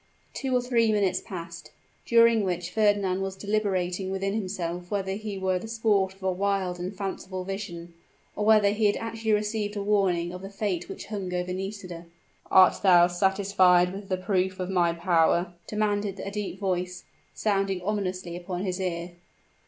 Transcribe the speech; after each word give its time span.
Two 0.33 0.55
or 0.55 0.63
three 0.63 0.91
minutes 0.91 1.21
passed 1.21 1.69
during 2.07 2.43
which 2.43 2.71
Fernand 2.71 3.21
was 3.21 3.35
deliberating 3.35 4.09
within 4.09 4.33
himself 4.33 4.89
whether 4.89 5.11
he 5.11 5.37
were 5.37 5.59
the 5.59 5.67
sport 5.67 6.15
of 6.15 6.23
a 6.23 6.31
wild 6.31 6.79
and 6.79 6.97
fanciful 6.97 7.43
vision, 7.43 7.93
or 8.35 8.43
whether 8.43 8.71
he 8.71 8.85
had 8.87 8.95
actually 8.97 9.33
received 9.33 9.75
a 9.75 9.83
warning 9.83 10.33
of 10.33 10.41
the 10.41 10.49
fate 10.49 10.89
which 10.89 11.05
hung 11.05 11.31
over 11.31 11.53
Nisida. 11.53 12.05
"Art 12.49 12.81
thou 12.81 13.05
satisfied 13.05 13.93
with 13.93 14.09
the 14.09 14.17
proof 14.17 14.59
of 14.59 14.71
my 14.71 14.91
power?" 14.91 15.53
demanded 15.67 16.19
a 16.19 16.31
deep 16.31 16.57
voice, 16.59 17.03
sounding 17.35 17.79
ominously 17.83 18.35
upon 18.35 18.63
his 18.65 18.79
ear. 18.81 19.11